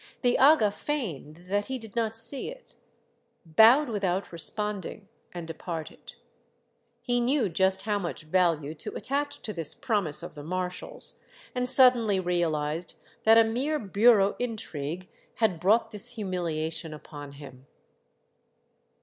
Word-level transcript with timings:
The 0.23 0.35
aga 0.39 0.71
feigned 0.71 1.45
that 1.47 1.67
he 1.67 1.77
did 1.77 1.95
not 1.95 2.17
see 2.17 2.49
it, 2.49 2.73
bowed 3.45 3.87
without 3.87 4.31
responding, 4.31 5.07
and 5.31 5.47
departed. 5.47 6.15
He 7.03 7.21
knew 7.21 7.49
just 7.49 7.83
how 7.83 7.99
much 7.99 8.23
value 8.23 8.73
to 8.73 8.95
attach 8.95 9.43
to 9.43 9.53
this 9.53 9.75
promise 9.75 10.23
of 10.23 10.33
the 10.33 10.41
marshal's, 10.41 11.19
and 11.53 11.69
suddenly 11.69 12.19
realized 12.19 12.95
that 13.25 13.37
a 13.37 13.43
mere 13.43 13.77
bureau 13.77 14.35
intrigue 14.39 15.07
had 15.35 15.59
brought 15.59 15.91
this 15.91 16.15
humilia 16.17 16.73
tion 16.73 16.95
upon 16.95 17.33
him. 17.33 17.67